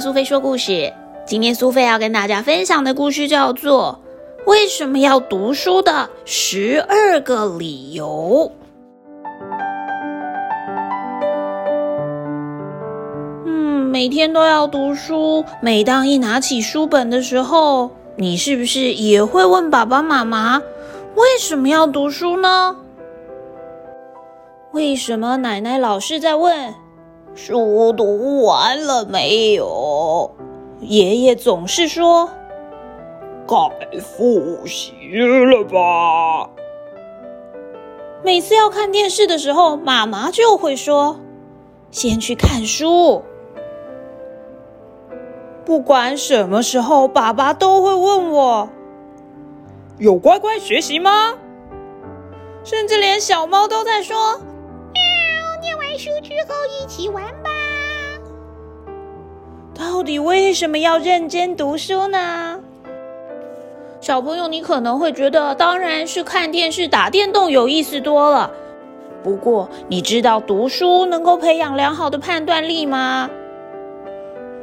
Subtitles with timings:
[0.00, 0.92] 苏菲说故事。
[1.26, 3.98] 今天苏菲要跟大家分享的故事叫做
[4.50, 8.50] 《为什么要读书的十二个理由》。
[13.44, 15.44] 嗯，每天都要读书。
[15.60, 20.62] 每当一拿起书本的时候，你是不是也会问爸爸妈妈
[21.14, 22.76] 为什么要读书呢？
[24.72, 26.72] 为什么奶奶老是在问？
[27.34, 29.87] 书读完了没有？
[30.80, 32.30] 爷爷总是说
[33.48, 36.50] ：“该复习了吧。”
[38.22, 41.18] 每次要看电视的时候，妈妈就会说
[41.90, 43.24] ：“先去看书。”
[45.64, 48.68] 不管什么时候，爸爸都会问我
[49.98, 51.34] ：“有乖乖学习吗？”
[52.64, 54.38] 甚至连小猫都在说。
[54.38, 57.47] 喵，念完书之后一起玩吧。
[59.74, 62.60] 到底为什么要认真读书呢？
[64.00, 68.50] 小朋友，你可能会觉得，当然是看电视、打电动有意思多了。
[69.22, 73.28] 不过，你知道读书能够培养良好的判断力吗？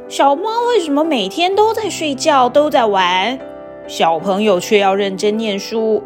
[0.08, 3.38] 小猫为什么每天都在睡觉、都在玩？
[3.86, 6.02] 小朋友却要认真念书。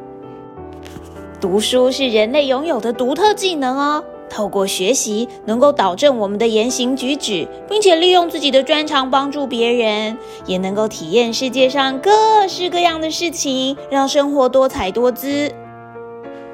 [1.41, 4.05] 读书是人类拥有的独特技能哦。
[4.31, 15.53] 透过学习，能够导正我们的言行举止，并且利用自己的专长帮助别人，也能够体验世界上各式各样的事情，让生活多彩多姿。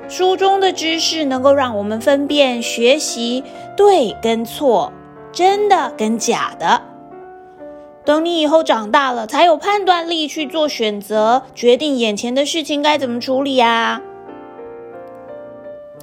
[0.09, 3.45] 书中的知识能够让我们分辨学习
[3.77, 4.93] 对跟错，
[5.33, 6.81] 真的跟假的。
[8.05, 14.01] 等你以后长大了，才有判断力去做选择，决定眼前的事情该怎么处理啊。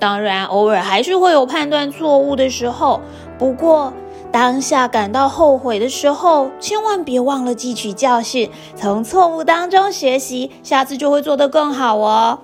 [0.03, 2.99] 当然，偶尔还是会有判断错误的时候。
[3.39, 3.93] 不过，
[4.33, 12.39] 当下感到后悔的时候，千万别忘了汲取教训，从错误当中学习，下次就会做得更好哦。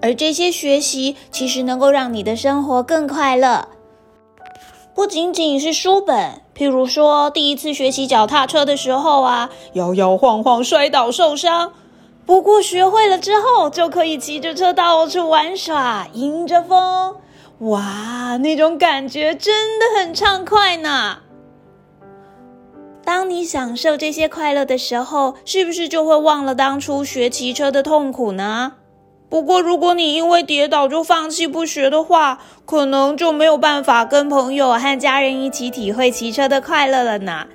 [0.00, 3.68] 而这些学习其实能够让你的生活更快乐，
[4.96, 6.42] 不仅仅是书本。
[6.56, 11.72] 譬如说，第一次学习脚踏车的时候啊，摇摇晃晃，摔倒受伤。
[12.24, 17.16] 不过学会了之后，就可以骑着车到处玩耍，迎着风，
[17.58, 21.18] 哇，那种感觉真的很畅快呢。
[23.04, 28.74] 当你享受这些快乐的时候，是不是就会忘了当初学骑车的痛苦呢？
[29.28, 37.46] 不过，如果你因为跌倒就放弃不学的话，可能就没有办法跟朋友和家人一起体会骑车的快乐了呢。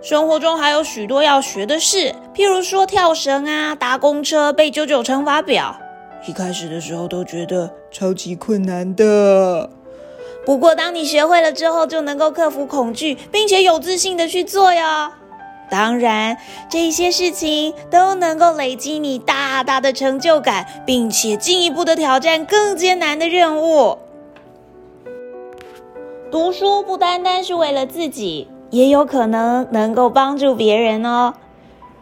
[0.00, 5.76] 生活中还有许多要学的事，譬如说跳绳啊、搭公车、背九九乘法表。
[6.26, 9.68] 一开始的时候都觉得超级困难的，
[10.46, 15.10] 不过当你学会了之后，就能够克服恐惧，并且有自信的去做哟。
[15.68, 16.36] 当然，
[16.70, 23.98] 这些事情都能够累积你大大的成就感，并且进一步的挑战更艰难的任务。
[26.30, 28.46] 读书不单单是为了自己。
[28.70, 31.34] 也有可能能够帮助别人哦。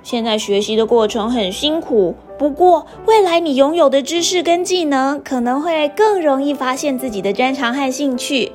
[0.03, 8.53] 现在学习的过程很辛苦，不过未来你拥有的知识跟技能，可能会更容易发现自己的专长和兴趣。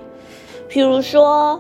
[0.70, 1.60] 譬如说，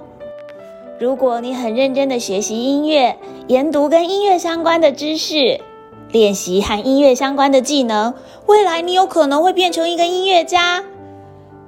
[0.97, 3.17] 如果你很认真的学习音乐，
[3.47, 5.59] 研读跟音乐相关的知识，
[6.11, 8.13] 练习和音乐相关的技能，
[8.45, 10.85] 未来你有可能会变成一个音乐家。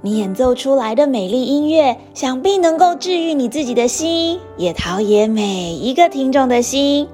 [0.06, 7.08] 你演奏出来的美丽音乐，想必能够治愈你自己的心，也陶冶每一个听众的心。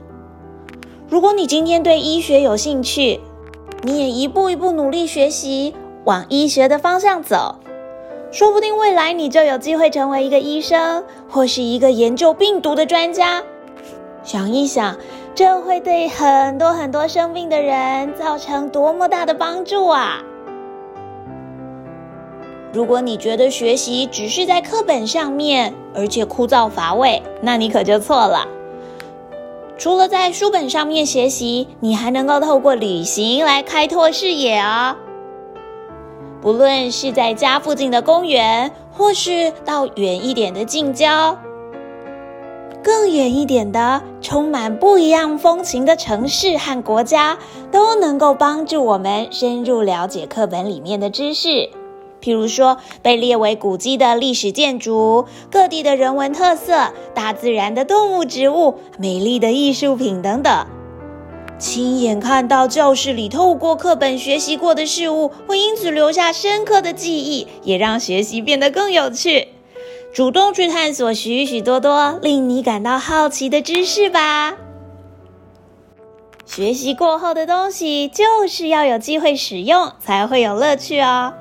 [1.08, 3.20] 如果你今天对医学有兴趣，
[3.84, 7.58] 你也一步一步努力学习，往医学的方向走，
[8.32, 13.44] 说不定未来你就有机会成为一个医生，或是一个研究病毒的专家。
[14.24, 14.98] 想一想，
[15.36, 20.24] 这会对很多很多生病的人造成多么大的帮助啊！
[22.72, 28.48] 如果你觉得学习只是在课本上面，而且枯燥乏味，那你可就错了。
[29.78, 34.96] 除了在书本上面学习，你还能够透过旅行来开拓视野哦。
[36.42, 41.38] 不论是在家附近的公园，或是到远一点的近郊，
[42.84, 47.38] 更远一点的充满不一样风情的城市和国家，
[47.72, 51.70] 都能够帮助我们深入了解课本里面的知识。
[52.22, 60.66] 譬如说，被列为古迹的历史建筑、各地的人文特色、大自然的动物、植物、美丽的艺术品等等，
[61.58, 69.50] 亲眼看到教室里透过课本学习过的事物，会因此留下深刻的记忆，也让学习变得更有趣。
[70.14, 74.56] 主动去探索许许多多令你感到好奇的知识吧。
[76.46, 81.34] 学习过后的东西，就是要有机会使用，才会有乐趣哦。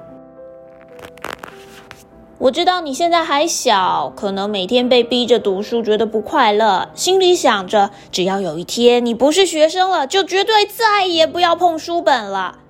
[2.39, 12.61] 我知道你现在还小，可能每天被逼着读书，觉得不快乐，心里想着，只要有一天你不是学生了，就绝对再也不要碰书本了。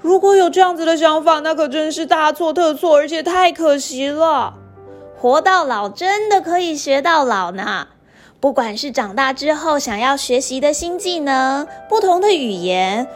[0.00, 4.54] 如果有这样子的想法，那可真是大错特错，而且太可惜了。
[5.16, 7.86] 活到老，真的可以学到老呢。
[8.40, 13.06] 不管是长大之后想要学习的新技能、不同的语言，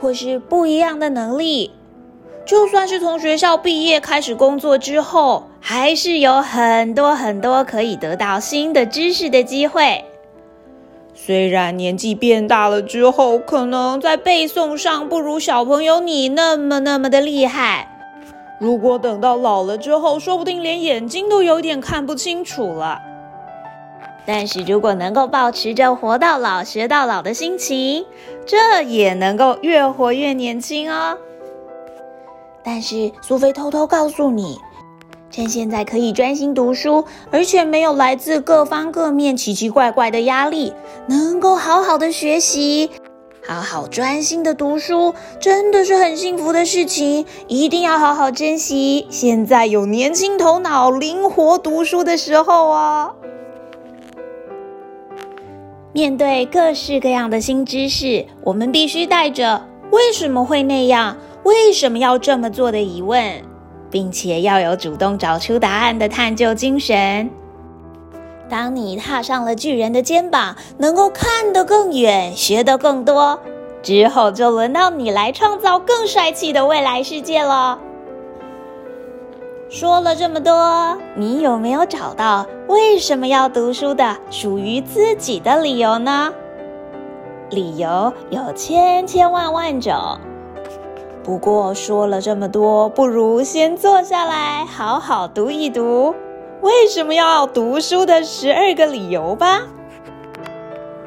[0.00, 1.72] 或是不一样的能力。
[2.46, 10.04] 就算是从学校毕业开始工作之后，还是有很多很多可以得到新的知识的机会。
[11.14, 17.86] 虽然年纪变大了之后，可能在背诵上不如小朋友你那么那么的厉害。
[18.58, 23.00] 如果等到老了之后，说不定连眼睛都有点看不清楚了。
[24.26, 28.04] 但是如果能够保持着活到老学到老的心情，
[28.46, 31.16] 这也能够越活越年轻哦。
[32.72, 34.56] 但是苏菲偷偷告诉你，
[35.28, 40.72] 趁现在可以专心读书，而且没有来自各方各面奇奇怪怪的压力，
[41.08, 42.88] 能够好好的学习，
[43.44, 47.26] 好好专心的读书，真的是很幸福的事情。
[47.48, 53.16] 一定要好好珍惜现在有年轻头脑、灵活读书的时候哦。
[55.92, 61.16] 面对各式各样的新知识，我们必须带着“为什么会那样”。
[61.50, 63.42] 为什么要这么做的疑问，
[63.90, 67.28] 并且要有主动找出答案的探究精神。
[68.48, 73.40] 当你踏上了巨人的肩膀，能够看得更远，学得更多，
[73.82, 77.80] 之后就轮到你来创造更帅气的未来世界了。
[79.68, 86.32] 说了这么多，你有没有找到为什么要读书的属于自己的理由呢？
[87.50, 90.16] 理由有千千万万种。
[91.22, 96.14] 不过说了这么多，不如先坐下来好好读一读
[96.62, 99.62] 为什么要读书的十二个理由吧。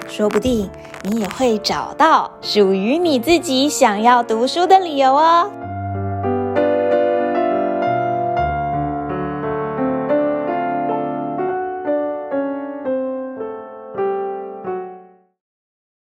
[0.07, 0.69] 说不定
[1.01, 5.49] 你也会找到属于你自己想要读书的理由哦。